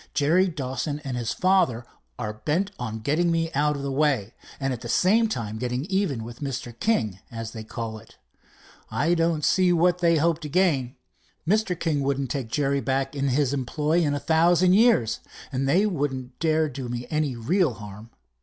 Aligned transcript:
"Jerry 0.15 0.47
Dawson 0.47 0.97
and 1.03 1.15
his 1.15 1.31
father 1.31 1.85
are 2.17 2.33
bent 2.33 2.71
on 2.79 3.01
getting 3.01 3.29
me 3.29 3.51
out 3.53 3.75
of 3.75 3.83
the 3.83 3.91
way, 3.91 4.33
and 4.59 4.73
at 4.73 4.81
the 4.81 4.89
same 4.89 5.29
time 5.29 5.59
getting 5.59 5.85
even 5.89 6.23
with 6.23 6.39
Mr. 6.39 6.73
King, 6.79 7.19
as 7.29 7.51
they 7.51 7.63
call 7.63 7.99
it. 7.99 8.17
I 8.89 9.13
don't 9.13 9.45
see 9.45 9.71
what 9.71 9.99
they 9.99 10.15
hope 10.17 10.39
to 10.39 10.49
gain. 10.49 10.95
Mr. 11.47 11.79
King 11.79 12.01
wouldn't 12.01 12.31
take 12.31 12.47
Jerry 12.49 12.81
back 12.81 13.15
in 13.15 13.27
his 13.27 13.53
employ 13.53 13.99
in 13.99 14.15
a 14.15 14.19
thousand 14.19 14.73
years, 14.73 15.19
and 15.51 15.69
they 15.69 15.85
wouldn't 15.85 16.39
dare 16.39 16.67
to 16.67 16.73
do 16.81 16.89
me 16.89 17.05
any 17.11 17.35
real 17.35 17.75
harm. 17.75 18.09